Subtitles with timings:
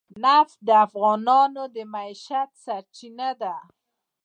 [0.25, 3.55] نفت د افغانانو د معیشت سرچینه ده.